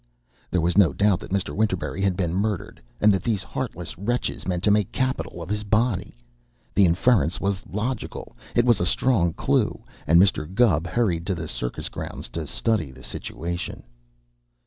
There 0.49 0.61
was 0.61 0.79
no 0.79 0.93
doubt 0.93 1.19
that 1.19 1.29
Mr. 1.29 1.55
Winterberry 1.55 2.01
had 2.01 2.17
been 2.17 2.33
murdered, 2.33 2.81
and 2.99 3.11
that 3.11 3.21
these 3.21 3.43
heartless 3.43 3.95
wretches 3.99 4.47
meant 4.47 4.63
to 4.63 4.71
make 4.71 4.91
capital 4.91 5.43
of 5.43 5.49
his 5.49 5.63
body. 5.63 6.17
The 6.73 6.85
inference 6.85 7.39
was 7.39 7.61
logical. 7.69 8.35
It 8.55 8.65
was 8.65 8.79
a 8.79 8.85
strong 8.87 9.31
clue, 9.31 9.83
and 10.07 10.19
Mr. 10.19 10.51
Gubb 10.51 10.87
hurried 10.87 11.27
to 11.27 11.35
the 11.35 11.47
circus 11.47 11.87
grounds 11.87 12.29
to 12.29 12.47
study 12.47 12.89
the 12.89 13.03
situation. 13.03 13.83